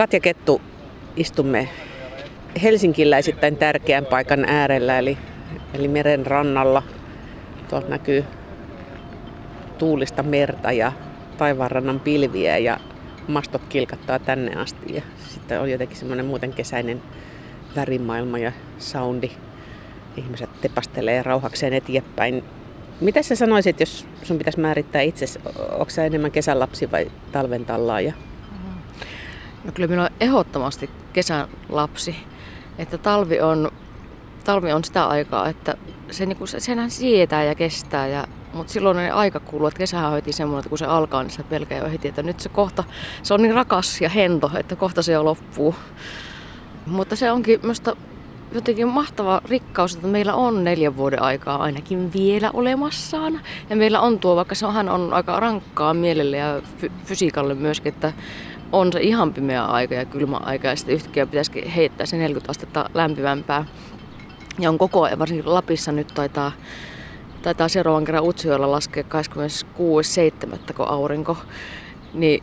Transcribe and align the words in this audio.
Katja 0.00 0.20
Kettu 0.20 0.60
istumme 1.16 1.68
helsinkiläisittäin 2.62 3.56
tärkeän 3.56 4.06
paikan 4.06 4.44
äärellä, 4.44 4.98
eli, 4.98 5.18
eli 5.74 5.88
meren 5.88 6.26
rannalla. 6.26 6.82
Tuolta 7.68 7.88
näkyy 7.88 8.24
tuulista 9.78 10.22
merta 10.22 10.72
ja 10.72 10.92
taivaanrannan 11.38 12.00
pilviä 12.00 12.58
ja 12.58 12.80
mastot 13.28 13.62
kilkattaa 13.68 14.18
tänne 14.18 14.56
asti. 14.56 14.94
Ja 14.94 15.02
sitten 15.28 15.60
on 15.60 15.70
jotenkin 15.70 15.96
semmoinen 15.96 16.26
muuten 16.26 16.52
kesäinen 16.52 17.02
värimaailma 17.76 18.38
ja 18.38 18.52
soundi. 18.78 19.30
Ihmiset 20.16 20.50
tepastelee 20.60 21.22
rauhakseen 21.22 21.72
eteenpäin. 21.72 22.44
Mitä 23.00 23.22
sä 23.22 23.34
sanoisit, 23.34 23.80
jos 23.80 24.06
sun 24.22 24.38
pitäisi 24.38 24.60
määrittää 24.60 25.02
itse, 25.02 25.26
onko 25.72 25.90
sä 25.90 26.04
enemmän 26.04 26.32
kesälapsi 26.32 26.90
vai 26.90 27.10
talven 27.32 27.64
tallaaja? 27.64 28.12
No 29.64 29.72
kyllä 29.72 29.88
minä 29.88 30.02
olen 30.02 30.12
ehdottomasti 30.20 30.90
kesän 31.12 31.48
lapsi. 31.68 32.16
Että 32.78 32.98
talvi 32.98 33.40
on, 33.40 33.70
talvi 34.44 34.72
on 34.72 34.84
sitä 34.84 35.06
aikaa, 35.06 35.48
että 35.48 35.74
se, 36.10 36.26
niin 36.26 36.48
se, 36.48 36.60
senhän 36.60 36.90
sietää 36.90 37.44
ja 37.44 37.54
kestää. 37.54 38.06
Ja, 38.06 38.26
mutta 38.52 38.72
silloin 38.72 38.96
ne 38.96 39.10
aika 39.10 39.40
kuluu, 39.40 39.66
että 39.66 39.78
kesähän 39.78 40.10
hoitiin 40.10 40.34
semmoinen, 40.34 40.58
että 40.58 40.68
kun 40.68 40.78
se 40.78 40.84
alkaa, 40.86 41.22
niin 41.22 41.30
se 41.30 41.42
pelkää 41.42 41.78
jo 41.78 41.90
heti, 41.90 42.08
että 42.08 42.22
nyt 42.22 42.40
se 42.40 42.48
kohta, 42.48 42.84
se 43.22 43.34
on 43.34 43.42
niin 43.42 43.54
rakas 43.54 44.00
ja 44.00 44.08
hento, 44.08 44.50
että 44.58 44.76
kohta 44.76 45.02
se 45.02 45.12
jo 45.12 45.24
loppuu. 45.24 45.74
Mutta 46.86 47.16
se 47.16 47.32
onkin 47.32 47.60
minusta 47.62 47.96
jotenkin 48.52 48.88
mahtava 48.88 49.40
rikkaus, 49.44 49.94
että 49.94 50.06
meillä 50.06 50.34
on 50.34 50.64
neljän 50.64 50.96
vuoden 50.96 51.22
aikaa 51.22 51.62
ainakin 51.62 52.12
vielä 52.12 52.50
olemassaan. 52.52 53.40
Ja 53.70 53.76
meillä 53.76 54.00
on 54.00 54.18
tuo, 54.18 54.36
vaikka 54.36 54.54
se 54.54 54.66
onhan 54.66 54.88
on 54.88 55.12
aika 55.12 55.40
rankkaa 55.40 55.94
mielelle 55.94 56.36
ja 56.36 56.62
fy- 56.78 56.92
fysiikalle 57.04 57.54
myöskin, 57.54 57.92
että 57.92 58.12
on 58.72 58.92
se 58.92 59.00
ihan 59.00 59.34
pimeä 59.34 59.64
aika 59.64 59.94
ja 59.94 60.04
kylmä 60.04 60.36
aika 60.36 60.68
ja 60.68 60.76
sitten 60.76 60.94
yhtäkkiä 60.94 61.26
pitäisi 61.26 61.74
heittää 61.76 62.06
se 62.06 62.16
40 62.16 62.50
astetta 62.50 62.90
lämpimämpää. 62.94 63.64
Ja 64.58 64.68
on 64.68 64.78
koko 64.78 65.02
ajan, 65.02 65.18
varsinkin 65.18 65.54
Lapissa 65.54 65.92
nyt 65.92 66.08
taitaa, 66.14 66.52
taitaa 67.42 67.68
seuraavan 67.68 68.04
kerran 68.04 68.24
Utsjoella 68.24 68.70
laskea 68.70 69.04
26.7. 69.04 70.74
kun 70.74 70.88
aurinko. 70.88 71.36
Niin, 72.14 72.42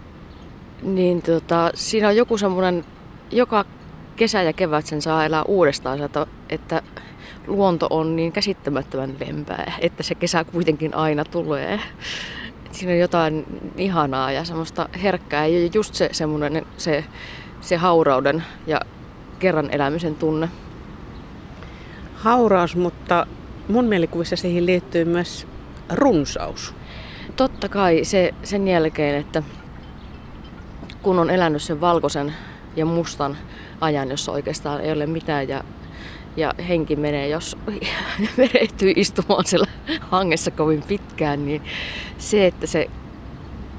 niin 0.81 1.21
tota, 1.21 1.71
siinä 1.73 2.07
on 2.07 2.15
joku 2.15 2.37
semmoinen, 2.37 2.85
joka 3.31 3.65
kesä 4.15 4.41
ja 4.41 4.53
kevät 4.53 4.85
sen 4.85 5.01
saa 5.01 5.25
elää 5.25 5.43
uudestaan, 5.43 6.01
että, 6.01 6.27
että 6.49 6.81
luonto 7.47 7.87
on 7.89 8.15
niin 8.15 8.31
käsittämättömän 8.31 9.15
lempää, 9.19 9.73
että 9.79 10.03
se 10.03 10.15
kesä 10.15 10.43
kuitenkin 10.43 10.93
aina 10.93 11.25
tulee 11.25 11.79
siinä 12.71 12.93
on 12.93 12.99
jotain 12.99 13.45
ihanaa 13.77 14.31
ja 14.31 14.43
semmoista 14.43 14.89
herkkää 15.03 15.45
ja 15.45 15.69
just 15.73 15.95
se 15.95 16.09
semmoinen 16.11 16.65
se, 16.77 17.03
se 17.61 17.75
haurauden 17.75 18.43
ja 18.67 18.81
kerran 19.39 19.69
elämisen 19.71 20.15
tunne. 20.15 20.49
Hauraus, 22.15 22.75
mutta 22.75 23.27
mun 23.67 23.85
mielikuvissa 23.85 24.35
siihen 24.35 24.65
liittyy 24.65 25.05
myös 25.05 25.47
runsaus. 25.93 26.75
Totta 27.35 27.69
kai 27.69 28.03
se, 28.03 28.33
sen 28.43 28.67
jälkeen, 28.67 29.15
että 29.15 29.43
kun 31.01 31.19
on 31.19 31.29
elänyt 31.29 31.61
sen 31.61 31.81
valkoisen 31.81 32.33
ja 32.75 32.85
mustan 32.85 33.37
ajan, 33.81 34.09
jossa 34.09 34.31
oikeastaan 34.31 34.81
ei 34.81 34.91
ole 34.91 35.05
mitään 35.05 35.49
ja 35.49 35.63
ja 36.37 36.53
henki 36.67 36.95
menee, 36.95 37.27
jos 37.27 37.57
merehtyy 38.37 38.93
istumaan 38.95 39.45
siellä 39.45 39.67
hangessa 40.01 40.51
kovin 40.51 40.83
pitkään, 40.87 41.45
niin 41.45 41.61
se, 42.17 42.47
että 42.47 42.67
se 42.67 42.89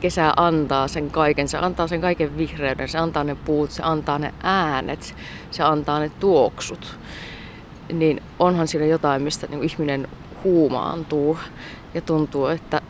kesä 0.01 0.33
antaa 0.37 0.89
sen 0.89 1.11
kaiken, 1.11 1.49
se 1.49 1.59
antaa 1.59 1.87
sen 1.87 2.01
kaiken 2.01 2.37
vihreyden, 2.37 2.89
se 2.89 2.99
antaa 2.99 3.25
ne 3.25 3.35
puut, 3.35 3.71
se 3.71 3.83
antaa 3.83 4.19
ne 4.19 4.35
äänet, 4.43 5.15
se 5.51 5.63
antaa 5.63 5.99
ne 5.99 6.11
tuoksut, 6.21 6.99
niin 7.93 8.23
onhan 8.39 8.69
siinä 8.69 8.87
jotain, 8.87 9.23
mistä 9.23 9.47
niin 9.47 9.65
ihminen 9.65 10.09
huumaantuu 10.45 11.39
ja 11.95 12.01
tuntuu, 12.01 12.47
että 12.47 12.83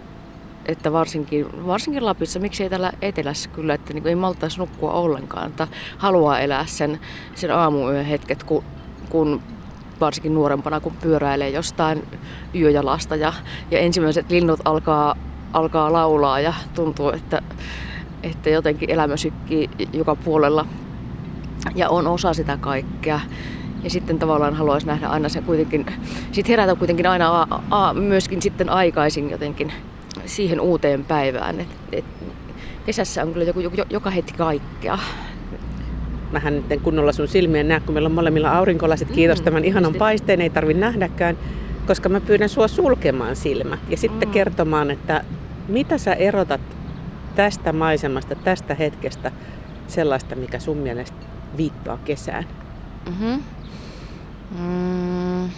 että 0.66 0.92
varsinkin, 0.92 1.66
varsinkin 1.66 2.04
Lapissa, 2.04 2.40
miksi 2.40 2.62
ei 2.62 2.70
täällä 2.70 2.92
etelässä 3.02 3.50
kyllä, 3.50 3.74
että 3.74 3.94
niin 3.94 4.06
ei 4.06 4.14
maltaisi 4.14 4.58
nukkua 4.58 4.92
ollenkaan, 4.92 5.48
että 5.48 5.68
haluaa 5.98 6.40
elää 6.40 6.66
sen, 6.66 7.00
sen 7.34 7.54
aamuyön 7.54 8.04
hetket, 8.04 8.42
kun, 8.42 8.64
kun 9.08 9.42
varsinkin 10.00 10.34
nuorempana, 10.34 10.80
kun 10.80 10.92
pyöräilee 11.02 11.50
jostain 11.50 12.04
yöjalasta 12.54 13.16
ja, 13.16 13.32
ja 13.70 13.78
ensimmäiset 13.78 14.30
linnut 14.30 14.60
alkaa, 14.64 15.16
alkaa 15.52 15.92
laulaa 15.92 16.40
ja 16.40 16.54
tuntuu, 16.74 17.10
että, 17.10 17.42
että 18.22 18.50
jotenkin 18.50 18.90
elämä 18.90 19.16
sykkii 19.16 19.70
joka 19.92 20.16
puolella 20.16 20.66
ja 21.74 21.88
on 21.88 22.06
osa 22.06 22.34
sitä 22.34 22.56
kaikkea. 22.56 23.20
Ja 23.84 23.90
sitten 23.90 24.18
tavallaan 24.18 24.54
haluaisi 24.54 24.86
nähdä 24.86 25.08
aina 25.08 25.28
sen 25.28 25.42
kuitenkin, 25.42 25.86
sitten 26.32 26.50
herätä 26.50 26.74
kuitenkin 26.74 27.06
aina 27.06 27.42
a, 27.42 27.60
a, 27.70 27.94
myöskin 27.94 28.42
sitten 28.42 28.70
aikaisin 28.70 29.30
jotenkin 29.30 29.72
siihen 30.26 30.60
uuteen 30.60 31.04
päivään. 31.04 31.60
Et, 31.60 31.68
et, 31.92 32.04
kesässä 32.86 33.22
on 33.22 33.32
kyllä 33.32 33.46
joku, 33.46 33.60
joku, 33.60 33.76
joka 33.90 34.10
hetki 34.10 34.32
kaikkea 34.32 34.98
mähän 36.32 36.54
nyt 36.54 36.82
kunnolla 36.82 37.12
sun 37.12 37.28
silmien 37.28 37.68
näe, 37.68 37.80
kun 37.80 37.94
meillä 37.94 38.06
on 38.06 38.12
molemmilla 38.12 38.58
aurinkolasit. 38.58 39.10
Kiitos 39.10 39.38
mm, 39.38 39.44
tämän 39.44 39.64
ihanan 39.64 39.94
paisteen, 39.94 40.40
ei 40.40 40.50
tarvi 40.50 40.74
nähdäkään, 40.74 41.38
koska 41.86 42.08
mä 42.08 42.20
pyydän 42.20 42.48
sua 42.48 42.68
sulkemaan 42.68 43.36
silmät 43.36 43.80
ja 43.88 43.96
sitten 43.96 44.28
mm. 44.28 44.32
kertomaan, 44.32 44.90
että 44.90 45.24
mitä 45.68 45.98
sä 45.98 46.14
erotat 46.14 46.60
tästä 47.36 47.72
maisemasta, 47.72 48.34
tästä 48.34 48.74
hetkestä 48.74 49.32
sellaista, 49.88 50.36
mikä 50.36 50.58
sun 50.58 50.76
mielestä 50.76 51.16
viittaa 51.56 51.98
kesään? 52.04 52.46
Mm-hmm. 53.06 53.42
Mm, 54.58 55.50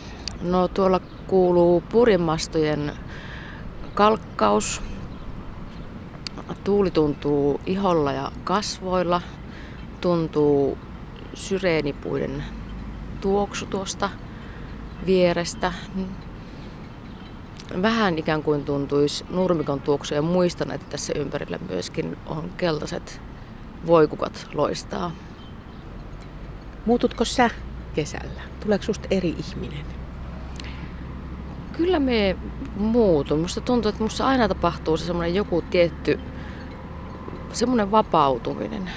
no 0.43 0.69
tuolla 0.69 1.01
kuuluu 1.27 1.83
purimastojen 1.93 2.93
kalkkaus. 3.95 4.83
Tuuli 6.65 6.91
tuntuu 6.91 7.61
iholla 7.67 8.13
ja 8.13 8.33
kasvoilla– 8.45 9.23
tuntuu 10.01 10.79
syreenipuiden 11.35 12.45
tuoksu 13.21 13.67
tuosta 13.67 14.11
vierestä. 15.07 15.73
Vähän 17.83 18.19
ikään 18.19 18.43
kuin 18.43 18.65
tuntuisi 18.65 19.25
nurmikon 19.31 19.81
tuoksu 19.81 20.15
ja 20.15 20.23
muistan, 20.23 20.71
että 20.71 20.87
tässä 20.91 21.13
ympärillä 21.17 21.59
myöskin 21.69 22.17
on 22.27 22.51
keltaiset 22.57 23.21
voikukat 23.87 24.49
loistaa. 24.55 25.11
Muututko 26.87 27.25
sä 27.25 27.51
kesällä? 27.95 28.41
Tuleeko 28.61 28.85
susta 28.85 29.09
eri 29.11 29.35
ihminen? 29.39 29.87
Kyllä 31.73 31.99
me 31.99 32.37
muutun. 32.77 33.41
Musta 33.41 33.61
tuntuu, 33.61 33.89
että 33.89 34.03
musta 34.03 34.27
aina 34.27 34.49
tapahtuu 34.49 34.97
se 34.97 35.05
semmoinen 35.05 35.35
joku 35.35 35.63
tietty 35.63 36.21
semmoinen 37.53 37.91
vapautuminen 37.91 38.91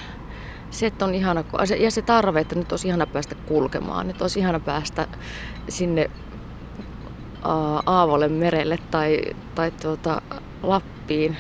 se, 0.74 0.86
että 0.86 1.06
on 1.06 1.16
ihana, 1.16 1.44
ja 1.80 1.92
se 1.92 2.02
tarve, 2.02 2.40
että 2.40 2.56
nyt 2.56 2.72
olisi 2.72 2.88
ihana 2.88 3.08
päästä 3.08 3.36
kulkemaan, 3.36 4.08
nyt 4.08 4.22
olisi 4.22 4.40
ihana 4.40 4.60
päästä 4.60 5.08
sinne 5.70 6.10
Aavolle 7.86 8.28
merelle 8.28 8.78
tai, 8.92 9.22
tai 9.56 9.72
tuota, 9.72 10.22
Lappiin. 10.64 11.38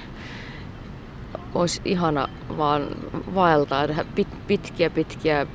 Olisi 1.56 1.82
ihana 1.86 2.28
vaan 2.58 2.88
vaeltaa 3.36 3.88
pit, 4.16 4.48
pitkiä 4.48 4.90
pitkiä 4.90 5.48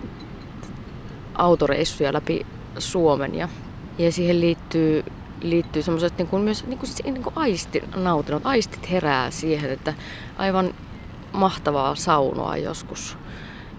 autoreissuja 1.34 2.12
läpi 2.12 2.46
Suomen 2.78 3.34
ja, 3.34 3.48
ja 3.98 4.12
siihen 4.12 4.40
liittyy, 4.40 5.04
liittyy 5.42 5.82
semmoiset 5.82 6.18
niin 6.18 6.28
kuin 6.28 6.42
myös 6.42 6.66
niin 6.66 6.78
kuin, 6.78 6.90
niin 7.04 7.22
kuin 7.22 7.32
aistin 7.36 7.84
nautinnot. 7.96 8.46
Aistit 8.46 8.90
herää 8.90 9.30
siihen, 9.30 9.70
että 9.70 9.94
aivan 10.38 10.74
mahtavaa 11.32 11.94
saunoa 11.94 12.56
joskus 12.56 13.18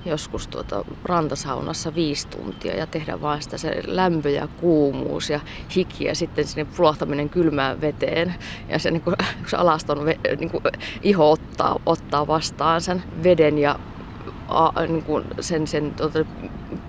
joskus 0.05 0.47
tuota 0.47 0.85
rantasaunassa 1.03 1.95
viisi 1.95 2.27
tuntia 2.27 2.75
ja 2.75 2.87
tehdä 2.87 3.21
vain 3.21 3.41
sitä 3.41 3.57
se 3.57 3.83
lämpö 3.87 4.29
ja 4.29 4.47
kuumuus 4.47 5.29
ja 5.29 5.39
hiki 5.75 6.05
ja 6.05 6.15
sitten 6.15 6.47
sinne 6.47 6.65
pulahtaminen 6.77 7.29
kylmään 7.29 7.81
veteen 7.81 8.35
ja 8.69 8.79
se 8.79 8.91
niin 8.91 9.01
kuin, 9.01 9.15
se 9.47 9.57
alaston 9.57 10.05
niin 10.39 10.51
kuin, 10.51 10.63
iho 11.01 11.31
ottaa, 11.31 11.79
ottaa 11.85 12.27
vastaan 12.27 12.81
sen 12.81 13.03
veden 13.23 13.57
ja 13.57 13.79
a, 14.47 14.81
niin 14.87 15.03
kuin 15.03 15.25
sen, 15.39 15.67
sen 15.67 15.91
tuota, 15.91 16.25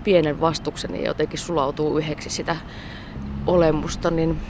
pienen 0.05 0.41
vastuksen 0.41 0.95
ja 0.95 1.03
jotenkin 1.03 1.39
sulautuu 1.39 1.99
yhdeksi 1.99 2.31
sitä 2.31 2.57
olemusta, 3.47 4.11
niin 4.11 4.41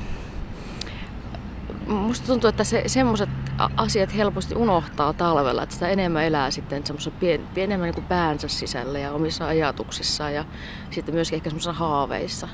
musta 1.87 2.27
tuntuu, 2.27 2.49
että 2.49 2.65
se, 2.65 2.83
semmoiset 2.87 3.29
asiat 3.77 4.17
helposti 4.17 4.55
unohtaa 4.55 5.13
talvella, 5.13 5.63
että 5.63 5.73
sitä 5.73 5.89
enemmän 5.89 6.25
elää 6.25 6.51
sitten 6.51 6.87
semmoisessa 6.87 7.19
pien, 7.21 7.41
enemmän 7.57 7.87
niin 7.87 7.95
kuin 7.95 8.07
päänsä 8.07 8.49
sisällä 8.49 8.99
ja 8.99 9.13
omissa 9.13 9.47
ajatuksissaan 9.47 10.35
ja 10.35 10.45
sitten 10.91 11.15
myöskin 11.15 11.37
ehkä 11.37 11.51
semmoisissa 11.51 11.73
haaveissa. 11.73 12.49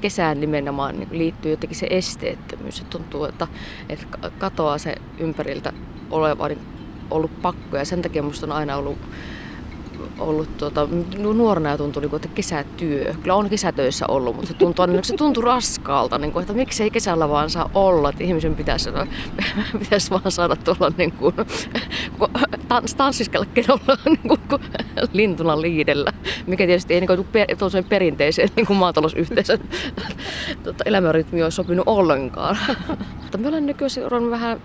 Kesään 0.00 0.40
nimenomaan 0.40 0.98
niin 0.98 1.08
liittyy 1.12 1.50
jotenkin 1.50 1.78
se 1.78 1.86
esteettömyys. 1.90 2.76
Se 2.76 2.84
tuntuu, 2.84 3.24
että, 3.24 3.46
että 3.88 4.06
katoaa 4.38 4.78
se 4.78 4.96
ympäriltä 5.18 5.72
oleva 6.10 6.48
niin 6.48 6.66
ollut 7.10 7.42
pakko 7.42 7.76
ja 7.76 7.84
sen 7.84 8.02
takia 8.02 8.22
musta 8.22 8.46
on 8.46 8.52
aina 8.52 8.76
ollut 8.76 8.98
ollut 10.18 10.56
tuota, 10.56 10.88
nuorena 11.18 11.70
ja 11.70 11.78
tuntui, 11.78 12.02
niin 12.02 12.16
että 12.16 12.28
kesätyö. 12.28 13.14
Kyllä 13.22 13.34
on 13.34 13.50
kesätöissä 13.50 14.06
ollut, 14.08 14.36
mutta 14.36 14.48
se 14.48 14.54
tuntuu, 14.54 14.86
niin 14.86 15.04
se 15.04 15.16
tuntui 15.16 15.44
raskaalta, 15.44 16.18
niin 16.18 16.32
kuin, 16.32 16.40
että 16.40 16.52
miksei 16.52 16.90
kesällä 16.90 17.28
vaan 17.28 17.50
saa 17.50 17.70
olla, 17.74 18.08
että 18.08 18.24
ihmisen 18.24 18.54
pitäisi, 18.54 18.90
pitäisi 19.78 20.10
vaan 20.10 20.32
saada 20.32 20.56
tuolla 20.56 20.92
niin 20.98 21.12
kuin, 21.12 21.34
tans, 22.68 22.94
tanssiskellakin 22.94 23.64
olla 23.68 23.98
niin 24.22 24.38
kuin, 24.48 24.62
lintuna 25.12 25.60
liidellä, 25.60 26.12
mikä 26.46 26.66
tietysti 26.66 26.94
ei 26.94 27.00
niin 27.00 27.08
kuin, 27.08 27.24
per, 27.32 27.46
perinteiseen 27.88 28.48
niin 28.56 28.66
kuin 28.66 28.76
maatalousyhteisön 28.76 29.58
tuota, 30.62 30.84
elämänrytmi 30.86 31.42
olisi 31.42 31.56
sopinut 31.56 31.88
ollenkaan. 31.88 32.58
Mutta 33.22 33.38
mä 33.38 33.48
olen 33.48 33.66
nykyään 33.66 34.30
vähän 34.30 34.60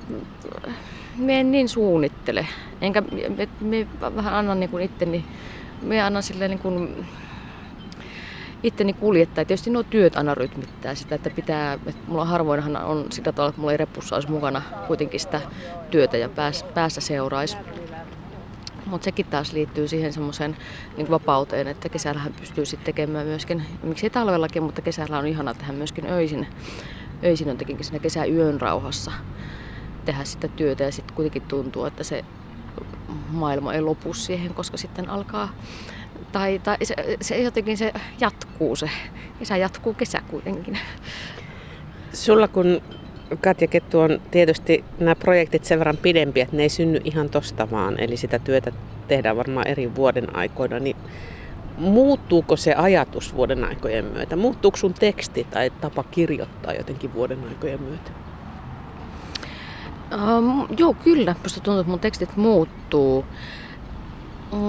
me 1.18 1.40
en 1.40 1.52
niin 1.52 1.70
suunnittele. 1.70 2.48
Enkä 2.82 3.02
me, 3.38 3.48
me 3.62 3.88
vähän 4.16 4.34
annan 4.34 4.60
niin 4.60 4.82
itteni, 4.82 5.26
me 5.82 6.02
annan 6.02 6.24
silleen 6.24 6.52
niin 6.52 6.60
kuin 6.60 7.06
itteni 8.64 8.94
kuljettaa. 8.94 9.46
Tietysti 9.46 9.70
nuo 9.70 9.84
työt 9.84 10.16
aina 10.16 10.36
rytmittää 10.36 10.96
sitä, 10.96 11.16
että 11.16 11.30
pitää, 11.30 11.74
että 11.74 12.02
mulla 12.08 12.26
harvoinhan 12.26 12.78
on 12.78 13.06
sitä 13.12 13.32
tavalla, 13.32 13.50
että 13.50 13.62
mulla 13.62 13.72
ei 13.72 13.78
repussa 13.78 14.16
olisi 14.16 14.32
mukana 14.32 14.62
kuitenkin 14.88 15.20
sitä 15.20 15.42
työtä 15.92 16.18
ja 16.18 16.30
pääs, 16.30 16.64
päässä 16.64 17.02
seuraisi. 17.02 17.58
Mutta 18.86 19.06
sekin 19.06 19.26
taas 19.26 19.54
liittyy 19.54 19.88
siihen 19.88 20.14
semmoiseen 20.14 20.58
niin 20.98 21.10
vapauteen, 21.10 21.68
että 21.68 21.90
kesällähän 21.90 22.34
pystyy 22.34 22.66
sitten 22.66 22.86
tekemään 22.86 23.28
myöskin, 23.28 23.64
miksei 23.84 24.10
talvellakin, 24.10 24.64
mutta 24.64 24.82
kesällä 24.82 25.18
on 25.18 25.28
ihana 25.28 25.54
tehdä 25.54 25.74
myöskin 25.74 26.06
öisin. 26.08 26.48
Öisin 27.24 27.50
on 27.50 27.58
tekinkin 27.58 27.86
siinä 27.86 28.00
kesäyön 28.00 28.62
rauhassa 28.62 29.12
tehdä 30.08 30.24
sitä 30.24 30.48
työtä 30.48 30.84
ja 30.84 30.92
sitten 30.92 31.16
kuitenkin 31.16 31.42
tuntuu, 31.42 31.86
että 31.86 32.04
se 32.04 32.26
maailma 33.32 33.74
ei 33.74 33.82
lopu 33.82 34.14
siihen, 34.14 34.54
koska 34.54 34.78
sitten 34.78 35.10
alkaa, 35.10 35.50
tai, 36.32 36.60
tai 36.64 36.78
se, 36.84 36.96
se 37.22 37.42
jotenkin 37.42 37.78
se 37.78 37.94
jatkuu 38.20 38.76
se, 38.76 38.90
kesä 39.40 39.58
jatkuu 39.58 39.94
kesä 39.94 40.22
kuitenkin. 40.28 40.78
Sulla 42.14 42.48
kun 42.48 42.82
Katja 43.42 43.68
Kettu 43.68 44.00
on 44.00 44.22
tietysti 44.32 44.84
nämä 45.00 45.16
projektit 45.16 45.66
sen 45.66 45.80
verran 45.80 45.98
pidempiä, 45.98 46.44
että 46.44 46.56
ne 46.56 46.64
ei 46.64 46.70
synny 46.70 47.00
ihan 47.04 47.30
tosta 47.30 47.72
vaan, 47.72 48.00
eli 48.00 48.18
sitä 48.18 48.40
työtä 48.40 48.72
tehdään 49.08 49.38
varmaan 49.38 49.68
eri 49.68 49.96
vuoden 49.96 50.36
aikoina, 50.36 50.80
niin 50.80 50.96
muuttuuko 51.78 52.56
se 52.56 52.74
ajatus 52.74 53.36
vuoden 53.36 53.64
aikojen 53.64 54.06
myötä? 54.06 54.36
Muuttuuko 54.36 54.78
sun 54.78 54.94
teksti 54.94 55.48
tai 55.52 55.70
tapa 55.70 56.04
kirjoittaa 56.04 56.74
jotenkin 56.74 57.14
vuoden 57.14 57.44
aikojen 57.50 57.82
myötä? 57.82 58.27
Um, 60.14 60.68
joo, 60.78 60.94
kyllä. 60.94 61.36
Musta 61.44 61.60
tuntuu, 61.60 61.80
että 61.80 61.90
mun 61.90 62.00
tekstit 62.00 62.38
muuttuu. 62.38 63.26
Um, 64.52 64.60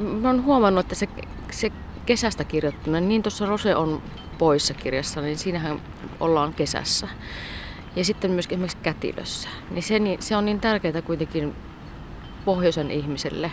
mä 0.00 0.28
oon 0.28 0.44
huomannut, 0.44 0.84
että 0.84 0.94
se, 0.94 1.08
se 1.50 1.72
kesästä 2.06 2.44
kirjoittaminen, 2.44 3.08
niin 3.08 3.22
tuossa 3.22 3.46
Rose 3.46 3.76
on 3.76 4.02
poissa 4.38 4.74
kirjassa, 4.74 5.20
niin 5.20 5.38
siinähän 5.38 5.80
ollaan 6.20 6.54
kesässä. 6.54 7.08
Ja 7.96 8.04
sitten 8.04 8.30
myös 8.30 8.46
esimerkiksi 8.46 8.78
kätilössä. 8.82 9.48
Niin 9.70 9.82
se, 9.82 9.98
niin, 9.98 10.22
se 10.22 10.36
on 10.36 10.44
niin 10.44 10.60
tärkeää 10.60 11.02
kuitenkin 11.02 11.54
pohjoisen 12.44 12.90
ihmiselle 12.90 13.52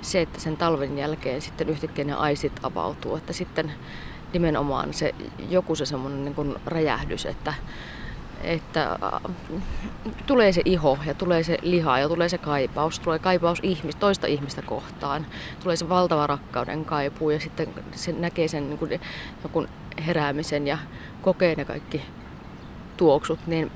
se, 0.00 0.20
että 0.20 0.40
sen 0.40 0.56
talven 0.56 0.98
jälkeen 0.98 1.42
sitten 1.42 1.68
yhtäkkiä 1.68 2.04
ne 2.04 2.12
aisit 2.12 2.52
avautuu. 2.62 3.16
Että 3.16 3.32
sitten 3.32 3.72
nimenomaan 4.32 4.94
se 4.94 5.14
joku 5.48 5.74
se 5.74 5.86
semmoinen 5.86 6.24
niin 6.24 6.56
räjähdys, 6.66 7.26
että 7.26 7.54
että 8.42 8.90
äh, 8.92 9.32
tulee 10.26 10.52
se 10.52 10.62
iho 10.64 10.98
ja 11.06 11.14
tulee 11.14 11.42
se 11.42 11.58
liha 11.62 11.98
ja 11.98 12.08
tulee 12.08 12.28
se 12.28 12.38
kaipaus, 12.38 13.00
tulee 13.00 13.18
kaipaus 13.18 13.58
ihmis, 13.62 13.96
toista 13.96 14.26
ihmistä 14.26 14.62
kohtaan, 14.62 15.26
tulee 15.62 15.76
se 15.76 15.88
valtava 15.88 16.26
rakkauden 16.26 16.84
kaipuu 16.84 17.30
ja 17.30 17.40
sitten 17.40 17.68
se 17.92 18.12
näkee 18.12 18.48
sen 18.48 18.70
niin 18.70 18.78
kuin, 19.52 19.68
heräämisen 20.06 20.66
ja 20.66 20.78
kokee 21.22 21.54
ne 21.54 21.64
kaikki 21.64 22.02
tuoksut, 22.96 23.46
niin, 23.46 23.70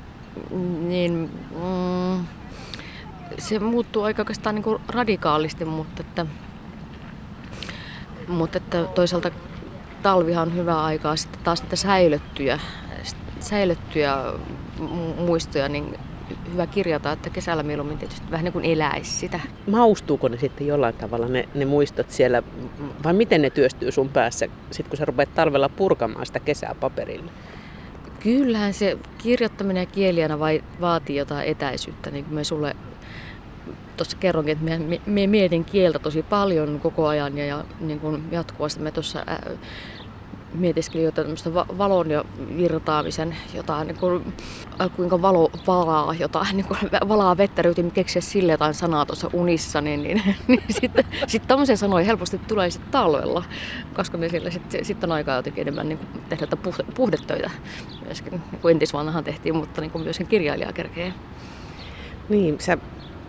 niin 0.81 1.31
mm, 1.51 2.27
se 3.39 3.59
muuttuu 3.59 4.03
aika 4.03 4.23
oikeastaan 4.23 4.55
niin 4.55 4.63
kuin 4.63 4.83
radikaalisti, 4.89 5.65
mutta 5.65 6.01
että, 6.01 6.27
mutta 8.29 8.59
että 8.59 8.85
toisaalta 8.85 9.31
talvihan 10.03 10.49
on 10.49 10.55
hyvä 10.55 10.85
aikaa 10.85 11.17
sitten 11.17 11.41
taas 11.45 11.63
niitä 11.63 11.77
säilyttyjä 11.77 12.61
säilyttyjä 13.51 14.17
muistoja, 15.19 15.69
niin 15.69 15.99
hyvä 16.53 16.67
kirjata, 16.67 17.13
että 17.13 17.31
kesällä 17.31 17.63
mieluummin 17.63 17.99
tietysti 17.99 18.31
vähän 18.31 18.45
niin 18.45 18.53
kuin 18.53 18.65
eläisi 18.65 19.11
sitä. 19.11 19.41
Maustuuko 19.67 20.29
ne 20.29 20.39
sitten 20.39 20.67
jollain 20.67 20.95
tavalla 20.95 21.29
ne, 21.29 21.49
ne 21.55 21.65
muistot 21.65 22.11
siellä, 22.11 22.43
vai 23.05 23.13
miten 23.13 23.43
ne 23.43 23.51
työstyy 23.51 23.93
sun 23.93 24.09
päässä, 24.09 24.49
sit 24.71 24.89
kun 24.89 24.97
sä 24.97 25.05
rupeat 25.05 25.35
talvella 25.35 25.69
purkamaan 25.69 26.27
sitä 26.27 26.41
kesää 26.41 26.75
paperille? 26.81 27.31
Kyllähän 28.21 28.75
se 28.75 28.99
kirjoittaminen 29.19 29.81
ja 29.81 29.87
kieliana 29.87 30.39
vai, 30.39 30.65
vaatii 30.81 31.17
jotain 31.17 31.49
etäisyyttä, 31.49 32.11
niin 32.11 32.25
kuin 32.25 32.35
me 32.35 32.45
sulle 32.45 32.77
tuossa 33.97 34.17
kerronkin, 34.17 34.53
että 34.53 34.65
me, 34.65 35.01
me, 35.07 35.27
mietin 35.27 35.65
kieltä 35.65 35.99
tosi 35.99 36.23
paljon 36.23 36.81
koko 36.81 37.07
ajan 37.07 37.39
ja, 37.39 37.47
ja 37.47 37.65
niin 37.81 38.01
kuin 38.01 38.25
jatkuvasti 38.31 38.81
me 38.81 38.91
tuossa 38.91 39.27
mietiskelin 40.55 41.05
jotain 41.05 41.25
tämmöistä 41.25 41.55
valon 41.55 42.11
ja 42.11 42.25
virtaamisen, 42.57 43.37
jotain 43.55 43.87
niin 43.87 43.97
kuin, 43.97 44.35
äh, 44.81 44.91
kuinka 44.97 45.23
valo 45.23 45.51
valaa 45.67 46.15
jotain, 46.15 46.57
niin 46.57 46.67
kuin 46.67 46.79
valaa 47.09 47.37
vettä, 47.37 47.63
yritin 47.63 47.91
keksiä 47.91 48.23
sille 48.23 48.53
jotain 48.53 48.75
sanaa 48.75 49.07
tuossa 49.07 49.31
unissa, 49.33 49.81
niin, 49.81 50.03
niin, 50.03 50.23
niin 50.49 50.63
sitten 50.71 51.05
sit 51.27 51.47
tämmöisiä 51.47 51.77
sanoja 51.77 52.05
helposti 52.05 52.39
tulee 52.39 52.71
sitten 52.71 52.93
talvella, 52.93 53.45
koska 53.95 54.19
me 54.19 54.29
siellä 54.29 54.51
sitten 54.51 54.85
sit 54.85 55.05
on 55.05 55.13
aikaa 55.13 55.37
jotenkin 55.37 55.63
enemmän 55.63 55.89
niin 55.89 55.99
kuin 55.99 56.09
tehdä 56.29 56.47
puhdetöitä 56.95 57.51
myöskin, 58.05 58.33
niin 58.33 58.61
kuin 58.63 58.73
entisvannahan 58.73 59.25
tehtiin, 59.25 59.57
mutta 59.57 59.81
niin 59.81 59.91
kuin 59.91 60.05
myöskin 60.05 60.27
kirjailija 60.27 60.73
kerkee. 60.73 61.13
Niin, 62.29 62.61
sä, 62.61 62.79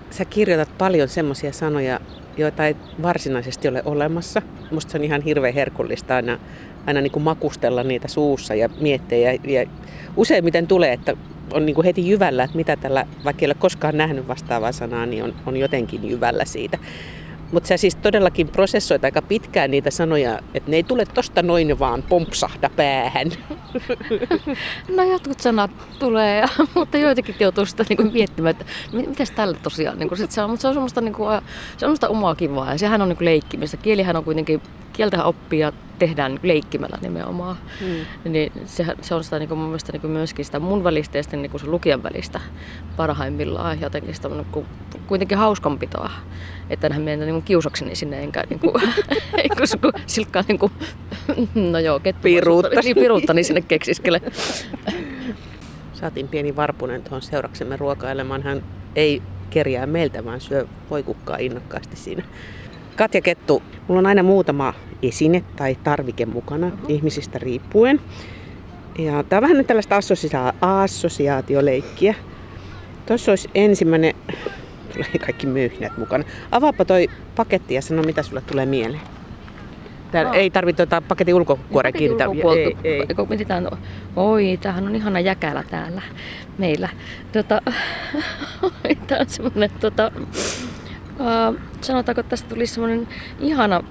sä 0.10 0.26
kirjoitat 0.26 0.78
paljon 0.78 1.08
semmoisia 1.08 1.54
sanoja, 1.54 2.00
joita 2.38 2.66
ei 2.66 2.76
varsinaisesti 3.02 3.68
ole 3.68 3.82
olemassa. 3.86 4.42
Musta 4.72 4.92
se 4.92 4.98
on 4.98 5.04
ihan 5.04 5.22
hirveän 5.22 5.54
herkullista 5.54 6.16
aina 6.16 6.40
aina 6.88 7.02
niin 7.02 7.12
kuin 7.12 7.24
makustella 7.24 7.84
niitä 7.84 8.08
suussa 8.08 8.56
ja 8.56 8.70
miettiä. 8.80 9.32
Ja, 9.32 9.40
ja 9.44 9.70
useimmiten 10.18 10.68
tulee, 10.68 10.94
että 10.94 11.18
on 11.54 11.66
niin 11.66 11.76
kuin 11.76 11.86
heti 11.86 12.10
jyvällä, 12.10 12.44
että 12.44 12.58
mitä 12.58 12.76
tällä, 12.76 13.06
vaikka 13.26 13.42
ei 13.42 13.48
ole 13.48 13.56
koskaan 13.60 13.98
nähnyt 13.98 14.28
vastaavaa 14.28 14.72
sanaa, 14.72 15.06
niin 15.06 15.24
on, 15.24 15.34
on 15.46 15.58
jotenkin 15.58 16.10
jyvällä 16.10 16.46
siitä. 16.46 16.78
Mutta 17.52 17.68
sä 17.68 17.78
siis 17.78 17.96
todellakin 17.96 18.48
prosessoit 18.48 19.06
aika 19.06 19.22
pitkään 19.22 19.72
niitä 19.72 19.92
sanoja, 19.92 20.40
että 20.54 20.72
ne 20.72 20.76
ei 20.76 20.84
tule 20.84 21.06
tosta 21.06 21.42
noin 21.42 21.80
vaan 21.80 22.04
pompsahda 22.10 22.70
päähän. 22.70 23.32
No 24.96 25.04
jotkut 25.04 25.40
sanat 25.40 25.72
tulee, 26.00 26.46
mutta 26.76 26.98
joitakin 26.98 27.36
joutuu 27.40 27.66
sitä 27.66 27.86
niinku 27.90 28.04
miettimään, 28.04 28.52
että 28.52 28.66
mitä 28.94 29.24
tälle 29.36 29.58
tosiaan 29.64 30.00
niinku 30.00 30.16
sit 30.16 30.32
se 30.32 30.42
on. 30.42 30.50
Mutta 30.50 30.62
se 30.62 30.68
on 30.68 30.74
semmoista, 30.74 31.02
niinku, 31.02 31.24
se 31.24 31.36
on 31.36 31.42
semmoista 31.78 32.10
omaa 32.10 32.36
kivaa 32.36 32.72
ja 32.72 32.78
sehän 32.78 33.02
on 33.02 33.10
niinku 33.10 33.26
leikkimistä. 33.26 33.78
Kielihän 33.78 34.16
on 34.16 34.24
kuitenkin, 34.24 34.62
kieltähän 35.02 35.26
oppii 35.26 35.60
ja 35.60 35.74
tehdään 36.00 36.32
niin 36.32 36.40
leikkimällä 36.44 36.98
nimenomaan. 37.02 37.58
Mm. 37.82 38.32
Niin 38.32 38.52
se, 38.66 38.86
se 39.02 39.16
on 39.16 39.24
sitä 39.24 39.40
niin 39.40 39.50
kuin 39.50 39.58
mun 39.58 39.68
mielestä 39.68 39.92
niin 39.92 40.02
kuin 40.02 40.12
myöskin 40.12 40.46
sitä 40.46 40.60
mun 40.60 40.84
välistä 40.84 41.18
ja 41.18 41.24
sitten 41.24 41.42
niin 41.42 41.52
kuin 41.52 41.62
se 41.62 41.68
lukijan 41.68 42.04
välistä 42.04 42.40
parhaimmillaan 42.98 43.82
jotenkin 43.82 44.16
sitä 44.16 44.30
niin 44.30 44.46
kuin, 44.52 44.66
kuitenkin 45.08 45.38
hauskanpitoa. 45.38 46.12
Että 46.70 46.88
enhän 46.88 47.02
mennä 47.02 47.26
niin 47.26 47.42
kiusakseni 47.42 47.96
sinne 47.96 48.24
enkä 48.24 48.44
niin 48.50 48.60
kuin, 48.60 48.74
kun 49.82 49.92
silkkaa 50.06 50.44
niin 50.48 50.60
kuin, 50.60 50.72
no 51.56 51.80
joo, 51.80 52.00
kettu 52.00 52.22
piruutta. 52.22 52.82
Niin, 52.84 52.96
piruuttani 52.96 53.44
sinne 53.44 53.62
keksiskele. 53.62 54.22
Saatiin 55.94 56.28
pieni 56.28 56.56
varpunen 56.56 57.04
tuohon 57.04 57.22
seuraksemme 57.22 57.78
ruokailemaan. 57.78 58.44
Hän 58.44 58.64
ei 58.96 59.22
kerjää 59.50 59.86
meiltä, 59.86 60.26
vaan 60.26 60.42
syö 60.42 60.68
voikukkaa 60.90 61.38
innokkaasti 61.38 61.96
siinä. 61.96 62.24
Katja 63.02 63.22
Kettu, 63.22 63.64
mulla 63.88 64.00
on 64.00 64.06
aina 64.06 64.24
muutama 64.24 64.74
esine 65.04 65.44
tai 65.56 65.76
tarvike 65.84 66.26
mukana 66.26 66.68
uh-huh. 66.68 66.90
ihmisistä 66.90 67.40
riippuen. 67.40 68.02
Ja 69.00 69.24
tämä 69.24 69.38
on 69.38 69.42
vähän 69.42 69.58
nyt 69.58 69.68
tällaista 69.68 69.98
assosia- 69.98 70.54
assosiaatioleikkiä. 70.62 72.16
Tuossa 73.06 73.32
olisi 73.32 73.50
ensimmäinen, 73.56 74.14
tulee 74.94 75.10
kaikki 75.26 75.48
myyhnät 75.48 75.98
mukana. 75.98 76.24
Avaapa 76.52 76.86
toi 76.86 77.08
paketti 77.36 77.74
ja 77.74 77.82
sano 77.82 78.04
mitä 78.04 78.24
sulle 78.24 78.42
tulee 78.42 78.66
mieleen. 78.66 79.02
Täällä 80.12 80.32
no. 80.32 80.38
ei 80.38 80.50
tarvitse 80.50 80.86
tuota 80.86 81.02
paketin 81.08 81.36
ulkokuoren 81.36 81.94
kiinnittää. 81.94 82.28
Ei, 82.56 82.78
ei. 82.84 83.08
Kun 83.16 83.30
mietitään, 83.30 83.68
oi, 84.16 84.60
tämähän 84.62 84.88
on 84.88 84.96
ihana 84.96 85.20
jäkälä 85.20 85.64
täällä 85.70 86.02
meillä. 86.58 86.90
Tota, 87.32 87.62
tämä 89.08 89.22
on 89.22 89.30
semmoinen, 89.30 89.70
tota, 89.80 90.12
uh, 91.20 91.60
sanotaanko, 91.82 92.20
että 92.20 92.30
tästä 92.30 92.50
tuli 92.50 92.68
semmoinen 92.68 93.08
ihana 93.40 93.84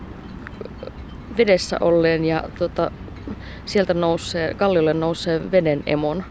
vedessä 1.36 1.76
olleen 1.80 2.24
ja 2.24 2.44
tota, 2.58 2.90
sieltä 3.64 3.94
nousee, 3.94 4.54
kalliolle 4.54 4.94
nousee 4.94 5.50
veden 5.50 5.82
emon. 5.86 6.24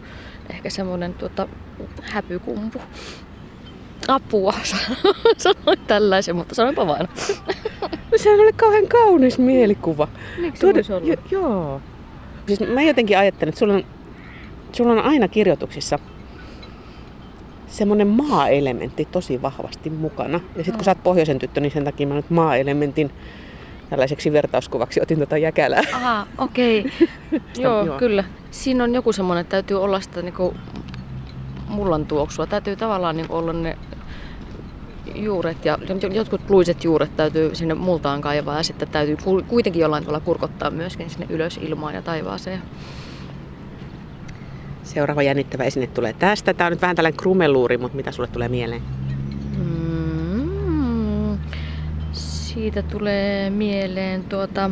Ehkä 0.50 0.70
semmoinen 0.70 1.14
tuota, 1.14 1.48
häpykumpu. 2.02 2.80
Apua, 4.08 4.54
sanoin 5.36 5.78
tällaisen, 5.86 6.36
mutta 6.36 6.54
sanoinpa 6.54 6.86
vain. 6.86 7.08
No 7.82 8.18
sehän 8.18 8.40
oli 8.40 8.52
kauhean 8.52 8.86
kaunis 8.88 9.38
mielikuva. 9.38 10.08
Miksi 10.40 10.60
se 10.60 10.74
voisi 10.74 10.92
olla? 10.92 11.06
Jo, 11.06 11.16
joo. 11.30 11.80
Siis 12.46 12.60
mä 12.60 12.82
jotenkin 12.82 13.18
ajattelen, 13.18 13.48
että 13.48 13.58
sulla 13.58 13.74
on, 13.74 13.84
sulla 14.72 14.92
on 14.92 14.98
aina 14.98 15.28
kirjoituksissa 15.28 15.98
semmoinen 17.70 18.06
maa-elementti 18.06 19.04
tosi 19.04 19.42
vahvasti 19.42 19.90
mukana. 19.90 20.40
Ja 20.56 20.64
sitten 20.64 20.74
kun 20.74 20.84
sä 20.84 20.90
oot 20.90 21.02
pohjoisen 21.02 21.38
tyttö, 21.38 21.60
niin 21.60 21.72
sen 21.72 21.84
takia 21.84 22.06
mä 22.06 22.14
nyt 22.14 22.30
maa-elementin 22.30 23.10
tällaiseksi 23.90 24.32
vertauskuvaksi 24.32 25.00
otin 25.02 25.18
tota 25.18 25.38
jäkälää. 25.38 25.82
Aha, 25.94 26.26
okei. 26.38 26.80
Okay. 26.80 27.40
joo, 27.64 27.86
joo. 27.86 27.98
kyllä. 27.98 28.24
Siinä 28.50 28.84
on 28.84 28.94
joku 28.94 29.12
semmoinen, 29.12 29.40
että 29.40 29.50
täytyy 29.50 29.82
olla 29.82 30.00
sitä 30.00 30.22
niinku 30.22 30.54
mullan 31.68 32.06
tuoksua. 32.06 32.46
Täytyy 32.46 32.76
tavallaan 32.76 33.16
niinku 33.16 33.36
olla 33.36 33.52
ne 33.52 33.78
juuret 35.14 35.64
ja 35.64 35.78
jotkut 36.12 36.50
luiset 36.50 36.84
juuret 36.84 37.16
täytyy 37.16 37.54
sinne 37.54 37.74
multaan 37.74 38.20
kaivaa 38.20 38.56
ja 38.56 38.62
sitten 38.62 38.88
täytyy 38.88 39.16
ku- 39.24 39.42
kuitenkin 39.48 39.80
jollain 39.80 40.04
tavalla 40.04 40.20
kurkottaa 40.20 40.70
myöskin 40.70 41.10
sinne 41.10 41.26
ylös 41.28 41.60
ilmaan 41.62 41.94
ja 41.94 42.02
taivaaseen. 42.02 42.62
Seuraava 44.94 45.22
jännittävä 45.22 45.64
esine 45.64 45.86
tulee 45.86 46.12
tästä. 46.12 46.54
Tää 46.54 46.66
on 46.66 46.72
nyt 46.72 46.82
vähän 46.82 46.96
tällainen 46.96 47.16
krumeluuri, 47.18 47.78
mutta 47.78 47.96
mitä 47.96 48.12
sulle 48.12 48.28
tulee 48.28 48.48
mieleen? 48.48 48.82
Mm, 49.58 51.38
siitä 52.12 52.82
tulee 52.82 53.50
mieleen 53.50 54.24
tuota... 54.24 54.70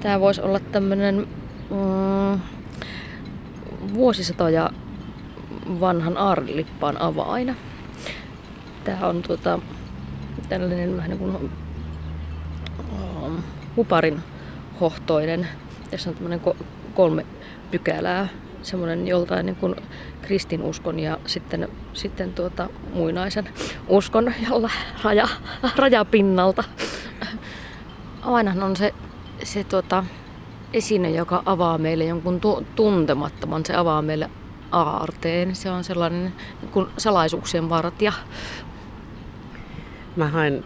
Tää 0.00 0.20
voisi 0.20 0.40
olla 0.40 0.60
tämmönen 0.60 1.26
mm, 1.70 2.40
vuosisatoja 3.94 4.70
vanhan 5.80 6.16
aarilippaan 6.16 7.00
avaina. 7.00 7.54
Tää 8.84 9.06
on 9.08 9.22
tuota, 9.22 9.58
tällainen 10.48 10.96
vähän 10.96 11.10
niin 11.10 11.18
kuin 11.18 11.36
um, 12.92 13.42
huparin 13.76 14.20
hohtoinen. 14.80 15.48
Tässä 15.90 16.10
on 16.10 16.16
tämmöinen 16.16 16.40
ko- 16.40 16.64
kolme 16.94 17.26
pykälää. 17.70 18.28
Semmoinen 18.64 19.08
joltain 19.08 19.46
niin 19.46 19.56
kuin 19.56 19.76
kristinuskon 20.22 21.00
ja 21.00 21.18
sitten, 21.26 21.68
sitten 21.92 22.32
tuota 22.32 22.68
muinaisen 22.94 23.48
uskon 23.88 24.32
jolla 24.50 24.70
raja, 25.02 25.28
rajapinnalta. 25.76 26.64
Ainahan 28.22 28.62
on 28.62 28.76
se, 28.76 28.94
se 29.42 29.64
tuota, 29.64 30.04
esine, 30.72 31.10
joka 31.10 31.42
avaa 31.46 31.78
meille 31.78 32.04
jonkun 32.04 32.40
tu- 32.40 32.66
tuntemattoman. 32.76 33.66
Se 33.66 33.76
avaa 33.76 34.02
meille 34.02 34.30
aarteen. 34.72 35.54
Se 35.54 35.70
on 35.70 35.84
sellainen 35.84 36.32
niin 36.62 36.72
kuin 36.72 36.86
salaisuuksien 36.98 37.68
vartija. 37.70 38.12
Mä 40.16 40.28
haen 40.28 40.64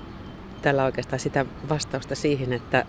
tällä 0.63 0.85
oikeastaan 0.85 1.21
sitä 1.21 1.47
vastausta 1.69 2.15
siihen, 2.15 2.53
että, 2.53 2.85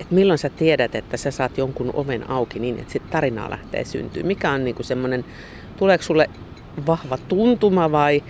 että 0.00 0.14
milloin 0.14 0.38
sä 0.38 0.48
tiedät, 0.48 0.94
että 0.94 1.16
sä 1.16 1.30
saat 1.30 1.58
jonkun 1.58 1.90
oven 1.94 2.30
auki 2.30 2.58
niin, 2.58 2.78
että 2.78 2.92
sit 2.92 3.10
tarinaa 3.10 3.50
lähtee 3.50 3.84
syntyy. 3.84 4.22
Mikä 4.22 4.50
on 4.50 4.64
niinku 4.64 4.82
semmoinen, 4.82 5.24
tuleeko 5.76 6.04
sulle 6.04 6.30
vahva 6.86 7.18
tuntuma 7.18 7.92
vai, 7.92 8.22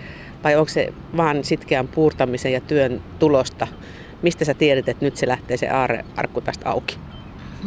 vai 0.43 0.55
onko 0.55 0.69
se 0.69 0.93
vaan 1.17 1.43
sitkeän 1.43 1.87
puurtamisen 1.87 2.53
ja 2.53 2.61
työn 2.61 3.01
tulosta? 3.19 3.67
Mistä 4.21 4.45
sä 4.45 4.53
tiedät, 4.53 4.89
että 4.89 5.05
nyt 5.05 5.17
se 5.17 5.27
lähtee 5.27 5.57
se 5.57 5.69
aarrearkku 5.69 6.41
tästä 6.41 6.69
auki? 6.69 7.06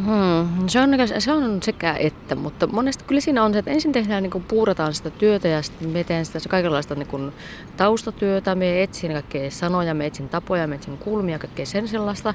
Hmm, 0.04 0.68
se, 0.68 0.80
on, 0.80 0.90
se 1.18 1.32
on 1.32 1.62
sekä 1.62 1.94
että, 1.94 2.34
mutta 2.34 2.66
monesti 2.66 3.04
kyllä 3.04 3.20
siinä 3.20 3.44
on 3.44 3.52
se, 3.52 3.58
että 3.58 3.70
ensin 3.70 3.92
tehdään, 3.92 4.22
niin 4.22 4.30
kuin 4.30 4.44
puurataan 4.44 4.94
sitä 4.94 5.10
työtä 5.10 5.48
ja 5.48 5.62
sitten 5.62 5.88
me 5.88 6.04
teen 6.04 6.26
sitä 6.26 6.38
kaikenlaista 6.48 6.94
niin 6.94 7.08
kuin 7.08 7.32
taustatyötä, 7.76 8.54
me 8.54 8.82
etsin 8.82 9.12
kaikkea 9.12 9.50
sanoja, 9.50 9.94
me 9.94 10.06
etsin 10.06 10.28
tapoja, 10.28 10.66
me 10.66 10.74
etsin 10.74 10.98
kulmia, 10.98 11.38
kaikkea 11.38 11.66
sen 11.66 11.88
sellaista. 11.88 12.34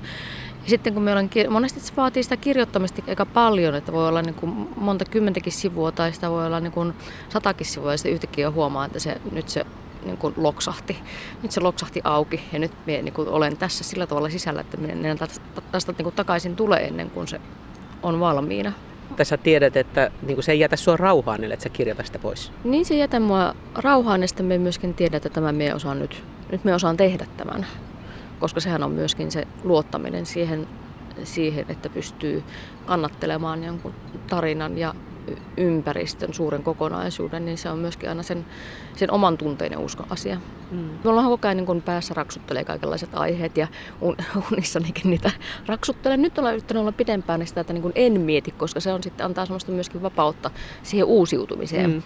Ja 0.63 0.69
sitten 0.69 0.93
kun 0.93 1.03
me 1.03 1.11
ollaan, 1.11 1.29
monesti 1.49 1.79
se 1.79 1.93
vaatii 1.97 2.23
sitä 2.23 2.37
kirjoittamista 2.37 3.01
aika 3.07 3.25
paljon, 3.25 3.75
että 3.75 3.91
voi 3.91 4.07
olla 4.07 4.21
niin 4.21 4.35
kuin 4.35 4.69
monta 4.75 5.05
kymmentäkin 5.05 5.53
sivua 5.53 5.91
tai 5.91 6.13
sitä 6.13 6.29
voi 6.29 6.45
olla 6.45 6.59
niin 6.59 6.73
kuin 6.73 6.93
satakin 7.29 7.67
sivua 7.67 7.91
ja 7.91 7.97
sitten 7.97 8.13
yhtäkkiä 8.13 8.51
huomaa, 8.51 8.85
että 8.85 8.99
se, 8.99 9.21
nyt 9.31 9.49
se 9.49 9.65
niin 10.05 10.17
kuin 10.17 10.33
loksahti. 10.37 10.97
Nyt 11.43 11.51
se 11.51 11.59
loksahti 11.59 12.01
auki 12.03 12.41
ja 12.53 12.59
nyt 12.59 12.71
minä 12.85 13.01
niin 13.01 13.13
kuin 13.13 13.29
olen 13.29 13.57
tässä 13.57 13.83
sillä 13.83 14.07
tavalla 14.07 14.29
sisällä, 14.29 14.61
että 14.61 14.77
minä 14.77 15.11
en 15.11 15.17
tästä, 15.71 15.91
niin 15.91 16.03
kuin 16.03 16.15
takaisin 16.15 16.55
tule 16.55 16.77
ennen 16.77 17.09
kuin 17.09 17.27
se 17.27 17.41
on 18.03 18.19
valmiina. 18.19 18.71
Tässä 19.15 19.37
tiedät, 19.37 19.77
että 19.77 20.11
niin 20.21 20.43
se 20.43 20.51
ei 20.51 20.59
jätä 20.59 20.75
sua 20.75 20.97
rauhaan, 20.97 21.43
että 21.43 21.63
sä 21.63 21.69
kirjoita 21.69 22.03
sitä 22.03 22.19
pois. 22.19 22.51
Niin 22.63 22.85
se 22.85 22.95
jätä 22.95 23.19
mua 23.19 23.55
rauhaan 23.75 24.21
ja 24.21 24.27
sitten 24.27 24.45
me 24.45 24.57
myöskin 24.57 24.93
tiedät, 24.93 25.25
että 25.25 25.29
tämä 25.29 25.51
me 25.51 25.75
osaan 25.75 25.99
nyt, 25.99 26.23
nyt 26.51 26.63
me 26.63 26.75
osaan 26.75 26.97
tehdä 26.97 27.25
tämän. 27.37 27.65
Koska 28.39 28.59
sehän 28.59 28.83
on 28.83 28.91
myöskin 28.91 29.31
se 29.31 29.47
luottaminen 29.63 30.25
siihen, 30.25 30.67
siihen 31.23 31.65
että 31.69 31.89
pystyy 31.89 32.43
kannattelemaan 32.85 33.63
jonkun 33.63 33.93
tarinan 34.29 34.77
ja 34.77 34.93
ympäristön 35.57 36.33
suuren 36.33 36.63
kokonaisuuden, 36.63 37.45
niin 37.45 37.57
se 37.57 37.69
on 37.69 37.79
myöskin 37.79 38.09
aina 38.09 38.23
sen, 38.23 38.45
sen 38.95 39.11
oman 39.11 39.37
tunteinen 39.37 39.79
uskon 39.79 40.07
asia. 40.09 40.37
Mm. 40.71 40.77
Me 40.77 41.09
ollaan 41.09 41.27
koko 41.27 41.47
ajan 41.47 41.57
niin 41.57 41.81
päässä 41.81 42.13
raksuttelee 42.13 42.63
kaikenlaiset 42.63 43.09
aiheet 43.13 43.57
ja 43.57 43.67
un, 44.01 44.15
unissanikin 44.51 45.09
niitä 45.09 45.31
raksuttelen. 45.65 46.21
Nyt 46.21 46.37
ollaan 46.37 46.53
yrittänyt 46.53 46.81
olla 46.81 46.91
pidempään 46.91 47.39
niin 47.39 47.47
sitä, 47.47 47.61
että 47.61 47.73
niin 47.73 47.91
en 47.95 48.21
mieti, 48.21 48.51
koska 48.51 48.79
se 48.79 48.93
on 48.93 49.03
sitten 49.03 49.25
antaa 49.25 49.45
semmoista 49.45 49.71
myöskin 49.71 50.01
vapautta 50.01 50.51
siihen 50.83 51.05
uusiutumiseen. 51.05 51.89
Mm. 51.89 52.03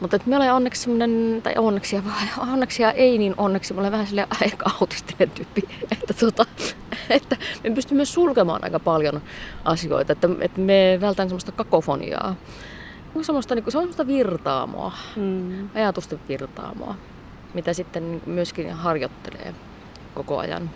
Mutta 0.00 0.16
että 0.16 0.30
me 0.30 0.36
olen 0.36 0.52
onneksi 0.52 0.82
semmoinen, 0.82 1.40
tai 1.42 1.54
onneksi 1.58 1.96
ja, 1.96 2.02
onneksi 2.38 2.82
ja 2.82 2.92
ei 2.92 3.18
niin 3.18 3.34
onneksi, 3.36 3.74
mä 3.74 3.80
olen 3.80 3.92
vähän 3.92 4.06
sille 4.06 4.26
aika 4.42 4.70
autistinen 4.80 5.30
tyyppi, 5.30 5.62
että, 5.92 6.14
tota, 6.14 6.46
että 7.10 7.36
me 7.64 7.70
pystymme 7.70 7.98
myös 7.98 8.14
sulkemaan 8.14 8.64
aika 8.64 8.78
paljon 8.78 9.20
asioita, 9.64 10.12
että, 10.12 10.28
että 10.40 10.60
me 10.60 10.98
vältään 11.00 11.28
semmoista 11.28 11.52
kakofoniaa. 11.52 12.36
On 13.14 13.24
semmoista, 13.24 13.54
niin 13.54 13.62
kuin, 13.62 13.72
se 13.72 13.78
on 13.78 13.82
semmoista 13.82 14.06
virtaamoa, 14.06 14.92
mm. 15.16 15.68
ajatusten 15.74 16.20
virtaamoa, 16.28 16.94
mitä 17.54 17.72
sitten 17.72 18.10
niin 18.10 18.22
myöskin 18.26 18.72
harjoittelee 18.72 19.54
koko 20.14 20.38
ajan. 20.38 20.70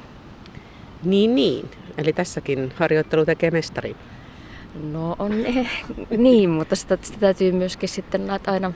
Niin, 1.05 1.35
niin. 1.35 1.71
Eli 1.99 2.13
tässäkin 2.13 2.73
harjoittelu 2.77 3.25
tekee 3.25 3.51
mestari. 3.51 3.97
No 4.93 5.17
on 5.19 5.33
niin, 6.17 6.51
mutta 6.51 6.77
sitä, 6.77 6.99
sitä 7.03 7.19
täytyy 7.21 7.53
myöskin 7.53 7.89
sitten 7.89 8.31
aina 8.47 8.73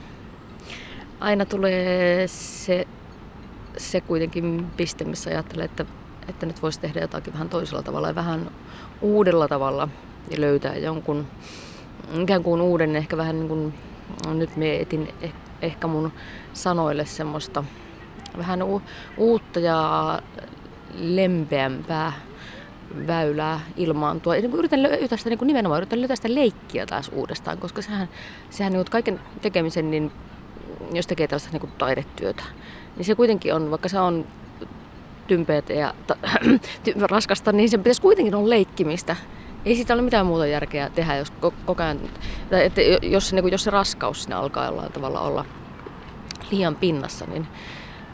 aina 1.19 1.45
tulee 1.45 2.27
se, 2.27 2.87
se 3.77 4.01
kuitenkin 4.01 4.67
piste, 4.77 5.05
missä 5.05 5.29
ajattelee, 5.29 5.65
että, 5.65 5.85
että 6.27 6.45
nyt 6.45 6.61
voisi 6.61 6.79
tehdä 6.79 6.99
jotakin 6.99 7.33
vähän 7.33 7.49
toisella 7.49 7.83
tavalla 7.83 8.07
ja 8.07 8.15
vähän 8.15 8.51
uudella 9.01 9.47
tavalla 9.47 9.89
ja 10.31 10.41
löytää 10.41 10.75
jonkun 10.75 11.27
ikään 12.21 12.43
kuin 12.43 12.61
uuden, 12.61 12.95
ehkä 12.95 13.17
vähän 13.17 13.39
niin 13.39 13.49
kuin, 13.49 13.73
no 14.25 14.33
nyt 14.33 14.55
me 14.55 14.81
etin 14.81 15.13
eh, 15.21 15.33
ehkä 15.61 15.87
mun 15.87 16.11
sanoille 16.53 17.05
semmoista 17.05 17.63
vähän 18.37 18.63
u, 18.63 18.81
uutta 19.17 19.59
ja 19.59 20.21
lempeämpää 20.93 22.13
väylää 23.07 23.59
ilmaantua. 23.77 24.35
Ja 24.35 24.41
niin 24.41 24.53
yritän 24.53 24.83
löytää 24.83 25.17
sitä, 25.17 25.29
niin 25.29 25.37
kuin 25.37 25.47
nimenomaan 25.47 25.79
yritän 25.79 26.01
löytää 26.01 26.15
sitä 26.15 26.35
leikkiä 26.35 26.85
taas 26.85 27.09
uudestaan, 27.13 27.57
koska 27.57 27.81
sehän, 27.81 28.09
sehän 28.49 28.73
niin 28.73 28.85
kaiken 28.85 29.19
tekemisen 29.41 29.91
niin 29.91 30.11
jos 30.93 31.07
tekee 31.07 31.27
tällaista 31.27 31.51
niin 31.51 31.59
kuin 31.59 31.71
taidetyötä, 31.77 32.43
niin 32.95 33.05
se 33.05 33.15
kuitenkin 33.15 33.53
on, 33.53 33.71
vaikka 33.71 33.89
se 33.89 33.99
on 33.99 34.25
tympeät 35.27 35.69
ja 35.69 35.93
ta, 36.07 36.15
raskasta, 37.11 37.51
niin 37.51 37.69
se 37.69 37.77
pitäisi 37.77 38.01
kuitenkin 38.01 38.35
olla 38.35 38.49
leikkimistä. 38.49 39.15
Ei 39.65 39.75
siitä 39.75 39.93
ole 39.93 40.01
mitään 40.01 40.25
muuta 40.25 40.47
järkeä 40.47 40.89
tehdä, 40.89 41.15
jos 41.15 41.31
koko 41.31 41.83
ajan, 41.83 41.99
tai 42.49 42.65
että 42.65 42.81
jos, 43.01 43.33
niin 43.33 43.43
kuin, 43.43 43.51
jos 43.51 43.63
se 43.63 43.69
raskaus 43.69 44.23
sinne 44.23 44.35
alkaa 44.35 44.65
jollain 44.65 44.91
tavalla 44.91 45.21
olla 45.21 45.45
liian 46.51 46.75
pinnassa, 46.75 47.25
niin 47.25 47.47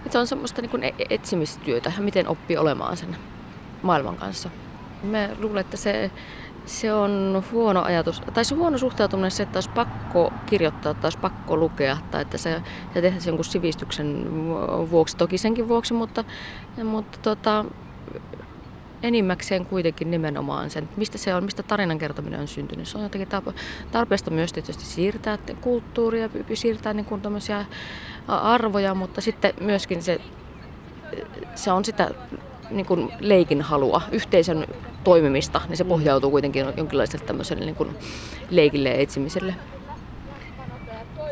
se 0.09 0.17
on 0.17 0.27
semmoista 0.27 0.61
niin 0.61 0.69
kuin 0.69 0.83
e-, 0.83 0.93
etsimistyötä, 1.09 1.91
miten 1.99 2.27
oppii 2.27 2.57
olemaan 2.57 2.97
sen 2.97 3.17
maailman 3.81 4.15
kanssa. 4.15 4.49
Mä 5.03 5.29
luulen, 5.39 5.61
että 5.61 5.77
se 5.77 6.11
se 6.65 6.93
on 6.93 7.43
huono 7.51 7.83
ajatus, 7.83 8.21
tai 8.33 8.45
se 8.45 8.55
huono 8.55 8.77
suhtautuminen 8.77 9.31
se, 9.31 9.43
että 9.43 9.57
olisi 9.57 9.69
pakko 9.69 10.33
kirjoittaa 10.45 10.93
tai 10.93 11.03
olisi 11.03 11.17
pakko 11.17 11.57
lukea, 11.57 11.97
tai 12.11 12.21
että 12.21 12.37
se, 12.37 12.61
se 12.93 13.01
tehtäisiin 13.01 13.31
jonkun 13.31 13.45
sivistyksen 13.45 14.27
vuoksi, 14.91 15.17
toki 15.17 15.37
senkin 15.37 15.67
vuoksi, 15.67 15.93
mutta, 15.93 16.23
mutta 16.83 17.19
tota, 17.21 17.65
enimmäkseen 19.03 19.65
kuitenkin 19.65 20.11
nimenomaan 20.11 20.69
sen, 20.69 20.89
mistä 20.97 21.17
se 21.17 21.35
on, 21.35 21.43
mistä 21.43 21.63
tarinan 21.63 21.97
kertominen 21.97 22.39
on 22.39 22.47
syntynyt. 22.47 22.87
Se 22.87 22.97
on 22.97 23.03
jotenkin 23.03 23.29
tarpeesta 23.91 24.31
myös 24.31 24.53
tietysti 24.53 24.85
siirtää 24.85 25.37
kulttuuria, 25.61 26.29
siirtää 26.53 26.93
niin 26.93 27.05
kuin 27.05 27.21
arvoja, 28.27 28.95
mutta 28.95 29.21
sitten 29.21 29.53
myöskin 29.61 30.03
se, 30.03 30.21
se 31.55 31.71
on 31.71 31.85
sitä 31.85 32.11
niin 32.69 32.85
kuin 32.85 33.11
leikin 33.19 33.61
halua, 33.61 34.01
yhteisön 34.11 34.67
toimimista, 35.05 35.61
niin 35.67 35.77
se 35.77 35.83
mm. 35.83 35.87
pohjautuu 35.87 36.31
kuitenkin 36.31 36.65
jonkinlaiselle 36.77 37.25
tämmöiselle 37.25 37.65
niin 37.65 37.75
kuin 37.75 37.89
leikille 38.49 38.89
ja 38.89 38.95
etsimiselle. 38.95 39.55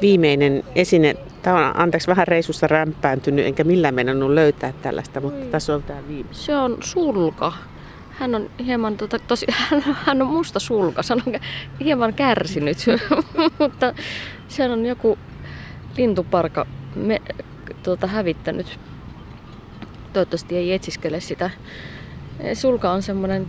Viimeinen 0.01 0.63
esine 0.75 1.15
Tämä 1.43 1.69
on, 1.69 1.79
anteeksi, 1.79 2.07
vähän 2.07 2.27
reisussa 2.27 2.67
rämpääntynyt, 2.67 3.45
enkä 3.45 3.63
millään 3.63 3.95
mennä 3.95 4.35
löytää 4.35 4.73
tällaista, 4.81 5.21
mutta 5.21 5.45
Oi. 5.45 5.51
tässä 5.51 5.75
on 5.75 5.83
tämä 5.83 6.07
viime. 6.07 6.29
Se 6.31 6.55
on 6.55 6.77
sulka. 6.79 7.53
Hän 8.11 8.35
on 8.35 8.49
hieman, 8.65 8.97
tota, 8.97 9.19
tosi, 9.19 9.45
hän, 9.69 9.81
hän 9.85 10.21
on 10.21 10.27
musta 10.27 10.59
sulka, 10.59 11.01
hän 11.09 11.21
on 11.27 11.39
hieman 11.79 12.13
kärsinyt, 12.13 12.77
mutta 13.59 13.93
se 14.47 14.69
on 14.69 14.85
joku 14.85 15.17
lintuparka 15.97 16.65
me, 16.95 17.21
tuota, 17.83 18.07
hävittänyt. 18.07 18.79
Toivottavasti 20.13 20.57
ei 20.57 20.73
etsiskele 20.73 21.19
sitä. 21.19 21.49
Sulka 22.53 22.91
on 22.91 23.01
semmoinen, 23.01 23.47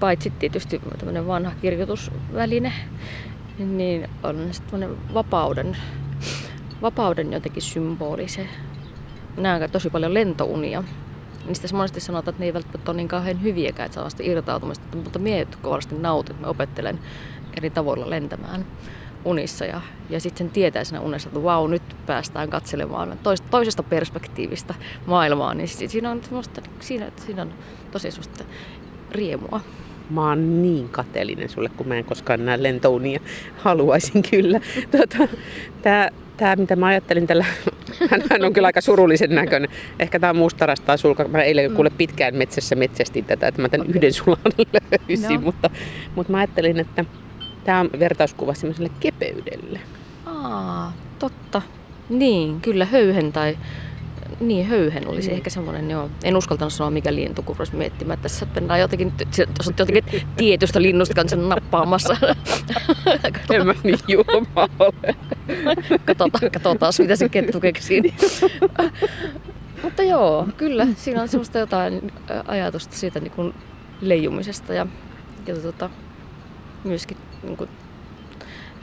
paitsi 0.00 0.30
tietysti 0.30 0.80
tämmöinen 0.98 1.26
vanha 1.26 1.52
kirjoitusväline, 1.60 2.72
niin 3.58 4.08
on 4.22 4.48
semmoinen 4.50 5.14
vapauden, 5.14 5.76
vapauden 6.82 7.32
jotenkin 7.32 7.62
symboli 7.62 8.28
se. 8.28 8.48
Näen 9.36 9.70
tosi 9.70 9.90
paljon 9.90 10.14
lentounia 10.14 10.84
niistä 11.46 11.76
monesti 11.76 12.00
sanotaan, 12.00 12.32
että 12.32 12.42
ne 12.42 12.46
ei 12.46 12.54
välttämättä 12.54 12.90
ole 12.90 12.96
niin 12.96 13.08
kauhean 13.08 13.42
hyviäkään, 13.42 13.86
että 13.86 13.94
saa 13.94 14.04
vasta 14.04 14.22
irtautumista, 14.22 14.96
mutta 14.96 15.18
mie 15.18 15.46
kovasti 15.62 15.94
nautin, 15.94 16.34
että 16.34 16.46
mä 16.46 16.50
opettelen 16.50 16.98
eri 17.56 17.70
tavoilla 17.70 18.10
lentämään 18.10 18.66
unissa 19.26 19.64
ja, 19.64 19.80
ja 20.10 20.20
sitten 20.20 20.46
sen 20.46 20.52
tietää 20.52 20.84
siinä 20.84 21.00
unessa, 21.00 21.28
että 21.28 21.42
vau, 21.42 21.66
nyt 21.66 21.82
päästään 22.06 22.50
katselemaan 22.50 23.18
toisesta 23.50 23.82
perspektiivistä 23.82 24.74
maailmaa, 25.06 25.54
niin 25.54 25.68
siinä 25.68 26.10
on, 26.10 26.20
siinä, 26.80 27.10
siinä 27.26 27.42
on 27.42 27.54
tosi 27.90 28.10
semmoista 28.10 28.44
riemua. 29.10 29.60
Mä 30.10 30.28
oon 30.28 30.62
niin 30.62 30.88
kateellinen 30.88 31.48
sulle, 31.48 31.68
kun 31.68 31.88
mä 31.88 31.94
en 31.94 32.04
koskaan 32.04 32.44
näe 32.44 32.62
lentounia. 32.62 33.20
Haluaisin 33.56 34.22
kyllä. 34.30 34.60
Tota, 34.98 35.28
tää, 35.82 36.10
tää, 36.36 36.56
mitä 36.56 36.76
mä 36.76 36.86
ajattelin 36.86 37.26
tällä, 37.26 37.44
hän 38.30 38.44
on 38.44 38.52
kyllä 38.52 38.66
aika 38.66 38.80
surullisen 38.80 39.34
näköinen. 39.34 39.70
Ehkä 39.98 40.20
tää 40.20 40.30
on 40.30 40.36
mustarasta 40.36 40.96
sulka. 40.96 41.28
Mä 41.28 41.42
eilen 41.42 41.72
kuule 41.72 41.90
pitkään 41.90 42.34
metsässä 42.34 42.74
metsästin 42.74 43.24
tätä, 43.24 43.48
että 43.48 43.62
mä 43.62 43.68
tän 43.68 43.86
yhden 43.86 44.12
sulan 44.12 44.38
löysin, 45.08 45.34
no. 45.34 45.40
mutta, 45.40 45.70
mutta 46.14 46.32
mä 46.32 46.38
ajattelin, 46.38 46.80
että 46.80 47.04
tämä 47.66 47.80
on 47.80 47.90
vertauskuva 47.98 48.54
semmoiselle 48.54 48.90
kepeydelle. 49.00 49.80
Aa, 50.26 50.92
totta. 51.18 51.62
Niin, 52.08 52.60
kyllä 52.60 52.84
höyhen 52.84 53.32
tai 53.32 53.58
niin, 54.40 54.66
höyhen 54.66 55.08
olisi 55.08 55.28
mm. 55.28 55.34
ehkä 55.34 55.50
semmoinen, 55.50 55.90
joo. 55.90 56.10
En 56.24 56.36
uskaltanut 56.36 56.72
sanoa 56.72 56.90
mikä 56.90 57.14
lintu, 57.14 57.42
kun 57.42 57.56
olisi 57.58 57.76
miettimään. 57.76 58.18
Tässä 58.18 58.46
mennään 58.54 58.80
jotenkin, 58.80 59.12
tuossa 59.36 59.72
jotenkin 59.78 60.04
tietystä 60.36 60.82
linnusta 60.82 61.14
kanssa 61.14 61.36
nappaamassa. 61.36 62.16
en 63.50 63.66
mä 63.66 63.74
niin 63.84 63.98
julma 64.08 64.68
ole. 64.78 65.14
katsotaan, 66.04 66.50
katsotaan, 66.52 66.92
mitä 66.98 67.16
se 67.16 67.28
kettu 67.28 67.60
keksii. 67.60 68.14
Mutta 69.82 70.02
joo, 70.02 70.48
kyllä, 70.56 70.86
siinä 70.96 71.22
on 71.22 71.28
semmoista 71.28 71.58
jotain 71.58 72.12
ajatusta 72.46 72.96
siitä 72.96 73.20
niin 73.20 73.32
kuin 73.32 73.54
leijumisesta 74.00 74.74
ja, 74.74 74.86
ja 75.46 75.56
tota, 75.56 75.90
myöskin 76.84 77.16
niin 77.46 77.56
kuin 77.56 77.70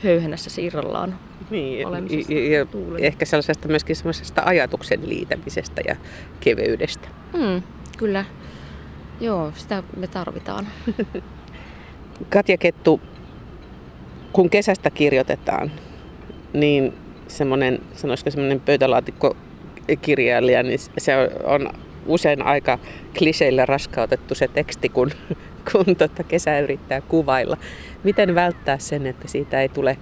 höyhenässä 0.03 0.61
irrallaan 0.61 1.19
niin, 1.49 1.79
ja, 1.79 1.89
ja 2.59 2.65
ehkä 2.99 3.25
sellaisesta 3.25 3.67
myöskin 3.67 3.95
sellaisesta 3.95 4.41
ajatuksen 4.45 5.09
liitämisestä 5.09 5.81
ja 5.87 5.95
keveydestä. 6.39 7.07
Mm, 7.33 7.63
kyllä. 7.97 8.25
Joo, 9.21 9.51
sitä 9.55 9.83
me 9.97 10.07
tarvitaan. 10.07 10.67
Katja 12.29 12.57
Kettu, 12.57 13.01
kun 14.33 14.49
kesästä 14.49 14.89
kirjoitetaan, 14.89 15.71
niin 16.53 16.93
semmoinen, 17.27 17.79
sanoisiko 17.93 18.31
semmoinen 18.31 18.59
pöytälaatikko 18.59 19.37
kirjailija, 20.01 20.63
niin 20.63 20.79
se 20.97 21.13
on 21.43 21.69
usein 22.05 22.41
aika 22.41 22.79
kliseillä 23.17 23.65
raskautettu 23.65 24.35
se 24.35 24.47
teksti, 24.47 24.89
kun, 24.89 25.11
kun 25.71 25.95
tota 25.95 26.23
kesä 26.23 26.59
yrittää 26.59 27.01
kuvailla. 27.01 27.57
Miten 28.03 28.35
välttää 28.35 28.77
sen, 28.77 29.05
että 29.05 29.27
siitä 29.27 29.61
ei 29.61 29.69
tule 29.69 29.97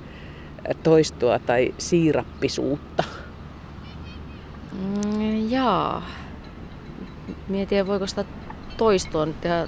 toistoa 0.84 1.40
tai 1.40 1.74
siirappisuutta? 1.78 3.04
Mm, 4.74 5.50
jaa. 5.50 6.06
Mietin, 7.48 7.88
voiko 7.88 8.08
sitä 8.08 8.26
toistoa 8.78 9.28
tehdä 9.42 9.68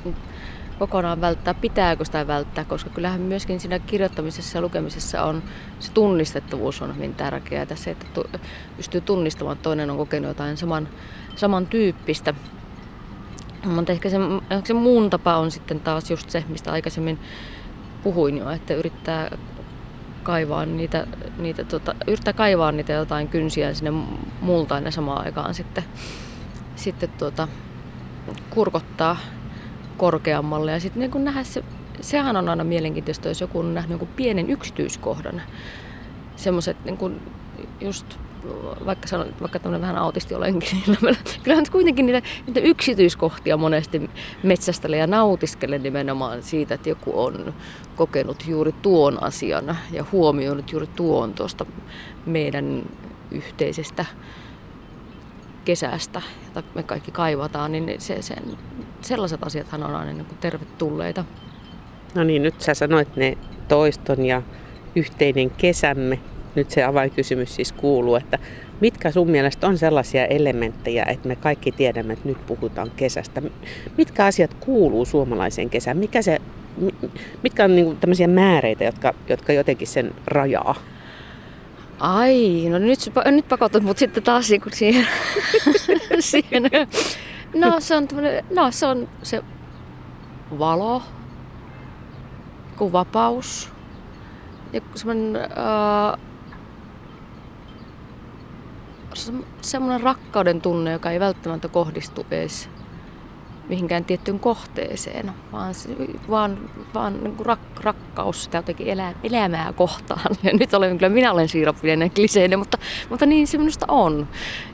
kokonaan 0.80 1.22
välttää, 1.22 1.54
pitääkö 1.54 2.06
sitä 2.06 2.28
välttää, 2.28 2.66
koska 2.66 2.90
kyllähän 2.90 3.22
myöskin 3.22 3.60
siinä 3.60 3.80
kirjoittamisessa 3.80 4.58
ja 4.58 4.62
lukemisessa 4.62 5.24
on 5.24 5.44
se 5.80 5.92
tunnistettavuus 5.92 6.82
on 6.82 6.96
hyvin 6.96 7.16
tärkeää. 7.16 7.76
Se, 7.76 7.92
että 7.92 8.06
pystyy 8.78 9.02
tunnistamaan, 9.02 9.56
että 9.56 9.64
toinen 9.64 9.90
on 9.90 9.98
kokenut 9.98 10.28
jotain 10.28 10.58
saman, 10.58 10.90
samantyyppistä. 11.36 12.34
Mutta 13.66 13.92
ehkä 13.92 14.10
se, 14.10 14.18
se 14.64 14.74
muun 14.74 15.10
tapa 15.10 15.38
on 15.38 15.52
sitten 15.52 15.80
taas 15.80 16.12
just 16.12 16.30
se, 16.30 16.44
mistä 16.48 16.72
aikaisemmin 16.72 17.20
puhuin 18.04 18.38
jo, 18.38 18.50
että 18.50 18.74
yrittää 18.74 19.38
kaivaa 20.24 20.66
niitä, 20.66 21.08
niitä 21.38 21.64
tota, 21.64 21.96
yrittää 22.08 22.34
kaivaa 22.34 22.72
niitä 22.72 22.94
jotain 22.94 23.28
kynsiä 23.28 23.74
sinne 23.74 23.92
multaan 24.42 24.86
ja 24.86 24.92
samaan 24.92 25.26
aikaan 25.26 25.54
sitten, 25.54 25.84
sitten 26.76 27.10
tuota, 27.10 27.48
kurkottaa 28.50 29.18
korkeammalle. 29.98 30.72
Ja 30.72 30.80
sitten 30.80 31.12
niin 31.12 31.24
nähdä 31.24 31.44
se, 31.44 31.64
sehän 32.02 32.38
on 32.38 32.50
aina 32.50 32.64
mielenkiintoista, 32.64 33.28
jos 33.28 33.42
joku 33.42 33.60
on 33.60 33.74
nähnyt 33.74 33.90
jonkun 33.90 34.16
pienen 34.16 34.50
yksityiskohdan. 34.50 35.42
Semmoiset 36.36 36.78
niin 36.86 37.22
just 37.82 38.18
vaikka, 38.86 39.08
sanon, 39.08 39.28
vaikka 39.42 39.60
tämmöinen 39.60 39.82
vähän 39.82 39.96
autisti 39.96 40.36
olenkin, 40.36 40.84
niin 40.88 41.18
kyllähän 41.44 41.66
kuitenkin 41.72 42.06
niitä, 42.06 42.22
niitä 42.48 42.60
yksityiskohtia 42.60 43.58
monesti 43.58 44.10
metsästele 44.44 44.98
ja 44.98 45.08
nautiskele 45.08 45.78
nimenomaan 45.78 46.44
siitä, 46.44 46.76
että 46.76 46.90
joku 46.90 47.12
on 47.24 47.54
kokenut 47.96 48.44
juuri 48.48 48.72
tuon 48.72 49.24
asian 49.24 49.78
ja 49.92 50.06
huomioinut 50.12 50.72
juuri 50.72 50.88
tuon 50.88 51.34
tuosta 51.34 51.66
meidän 52.26 52.84
yhteisestä 53.32 54.06
kesästä, 55.66 56.22
jota 56.46 56.64
me 56.76 56.84
kaikki 56.84 57.12
kaivataan, 57.12 57.72
niin 57.72 58.02
se, 58.02 58.22
sen, 58.22 58.44
sellaiset 59.02 59.44
asiathan 59.44 59.84
on 59.84 59.96
aina 59.96 60.12
niin 60.12 60.26
kuin 60.26 60.38
tervetulleita. 60.38 61.26
No 62.16 62.24
niin, 62.24 62.44
nyt 62.44 62.62
sä 62.62 62.74
sanoit 62.74 63.16
ne 63.16 63.38
toiston 63.68 64.26
ja 64.26 64.42
yhteinen 64.96 65.50
kesämme. 65.50 66.20
Nyt 66.56 66.72
se 66.72 66.84
avainkysymys 66.84 67.56
siis 67.56 67.72
kuuluu, 67.72 68.16
että 68.16 68.40
mitkä 68.80 69.12
sun 69.12 69.30
mielestä 69.30 69.68
on 69.68 69.78
sellaisia 69.78 70.26
elementtejä, 70.26 71.06
että 71.08 71.28
me 71.28 71.36
kaikki 71.36 71.72
tiedämme, 71.72 72.14
että 72.14 72.28
nyt 72.28 72.46
puhutaan 72.46 72.92
kesästä. 72.96 73.42
Mitkä 73.98 74.26
asiat 74.26 74.54
kuuluu 74.54 75.06
suomalaiseen 75.06 75.70
kesään? 75.70 75.98
Mikä 75.98 76.22
se, 76.22 76.42
mitkä 77.44 77.64
on 77.64 77.76
niin 77.76 77.98
tämmöisiä 77.98 78.28
määreitä, 78.28 78.84
jotka, 78.84 79.14
jotka 79.30 79.54
jotenkin 79.54 79.88
sen 79.88 80.12
rajaa? 80.28 80.76
Ai, 82.00 82.66
no 82.70 82.80
nyt, 82.80 83.00
nyt 83.26 83.48
pakotat 83.48 83.84
mut 83.84 83.98
sitten 83.98 84.24
taas 84.24 84.50
niin 84.50 84.62
siihen, 84.74 85.08
siihen. 86.20 86.64
No 87.56 87.80
se 87.80 87.96
on 87.96 88.08
no 88.56 88.72
se 88.72 88.86
on 88.86 89.10
se 89.24 89.42
valo, 90.60 91.02
vapaus 92.80 93.70
ja 94.74 94.82
semmoinen 94.96 95.36
uh, 95.36 96.33
semmoinen 99.62 100.02
rakkauden 100.02 100.62
tunne, 100.62 100.92
joka 100.92 101.12
ei 101.12 101.20
välttämättä 101.20 101.68
kohdistu 101.68 102.26
edes 102.32 102.70
mihinkään 103.70 104.06
tiettyyn 104.06 104.40
kohteeseen, 104.40 105.32
vaan, 105.52 105.76
vaan, 106.30 106.70
vaan 106.94 107.24
niin 107.24 107.36
kuin 107.36 107.46
rak, 107.46 107.60
rakkaus 107.82 108.44
sitä 108.44 108.58
jotenkin 108.58 108.88
elää, 108.88 109.14
elämää 109.24 109.74
kohtaan. 109.74 110.36
Ja 110.44 110.54
nyt 110.54 110.74
olen 110.74 110.98
kyllä, 110.98 111.10
minä 111.10 111.32
olen 111.32 111.50
siirappinen 111.50 112.12
kliseinen, 112.12 112.60
mutta, 112.60 112.78
mutta 113.10 113.26
niin 113.26 113.48
se 113.48 113.58
minusta 113.58 113.86
on. 113.90 114.28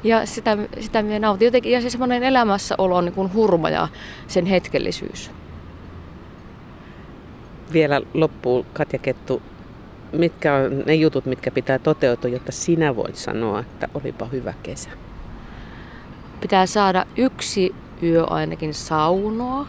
Ja 0.04 0.25
sitä, 0.25 0.58
sitä 0.80 1.02
minä 1.02 1.19
nautin 1.19 1.45
jotenkin. 1.45 1.71
Ja 1.71 1.82
se 1.82 1.89
semmoinen 1.89 2.23
elämässäolo 2.23 2.95
on 2.95 3.06
niin 3.06 3.15
kuin 3.15 3.34
hurma 3.34 3.69
ja 3.69 3.88
sen 4.28 4.45
hetkellisyys. 4.45 5.32
Vielä 7.73 8.02
loppuu 8.13 8.65
Katja 8.73 8.99
Kettu 8.99 9.41
mitkä 10.12 10.56
on 10.56 10.84
ne 10.86 10.95
jutut, 10.95 11.26
mitkä 11.26 11.52
pitää 11.52 11.80
toteutua, 11.80 12.30
jotta 12.30 12.52
sinä 12.52 12.95
voit 12.95 13.15
sanoa, 13.15 13.60
että 13.60 13.88
olipa 13.93 14.26
hyvä 14.26 14.54
kesä? 14.63 14.89
Pitää 16.41 16.65
saada 16.65 17.06
yksi 17.17 17.76
yö 18.04 18.24
ainakin 18.24 18.74
saunoa. 18.74 19.67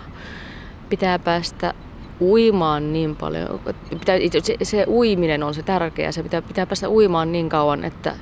Pitää 0.89 1.19
päästä 1.19 1.75
uimaan 2.21 2.93
niin 2.93 3.17
paljon. 3.17 3.61
Pitää, 3.91 4.17
se, 4.43 4.57
se 4.63 4.85
uiminen 4.89 5.43
on 5.43 5.55
se 5.55 5.63
tärkeä. 5.63 6.13
Se 6.13 6.23
pitää, 6.23 6.43
pitää 6.43 6.67
päästä 6.67 6.89
uimaan 6.89 7.33
niin 7.33 7.49
kauan, 7.49 7.85
että, 7.85 8.17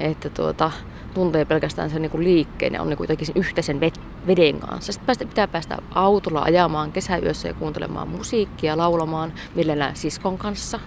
että 0.00 0.30
tuota, 0.30 0.70
tuntee 1.14 1.44
pelkästään 1.44 1.90
sen 1.90 2.02
niin 2.02 2.24
liikkeen 2.24 2.74
ja 2.74 2.82
on 2.82 2.88
niin 2.88 2.96
kuitenkin 2.96 3.26
sen 3.26 3.36
yhteisen 3.36 3.80
veden 4.26 4.60
kanssa. 4.60 4.92
Sitten 4.92 5.06
päästä, 5.06 5.24
pitää 5.26 5.48
päästä 5.48 5.78
autolla 5.94 6.42
ajamaan 6.42 6.92
kesäyössä 6.92 7.48
ja 7.48 7.54
kuuntelemaan 7.54 8.08
musiikkia, 8.08 8.76
laulamaan 8.76 9.32
millään 9.54 9.96
siskon 9.96 10.38
kanssa 10.38 10.80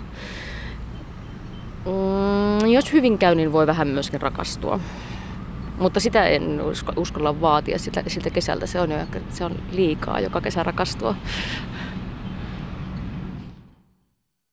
Mm, 1.85 2.67
jos 2.67 2.93
hyvin 2.93 3.17
käy, 3.17 3.35
niin 3.35 3.51
voi 3.51 3.67
vähän 3.67 3.87
myöskin 3.87 4.21
rakastua. 4.21 4.79
Mutta 5.79 5.99
sitä 5.99 6.27
en 6.27 6.61
uskalla 6.95 7.41
vaatia 7.41 7.79
siltä, 7.79 8.03
siltä 8.07 8.29
kesältä. 8.29 8.65
Se 8.65 8.81
on, 8.81 8.91
jo, 8.91 8.97
se 9.29 9.45
on 9.45 9.55
liikaa 9.71 10.19
joka 10.19 10.41
kesä 10.41 10.63
rakastua. 10.63 11.15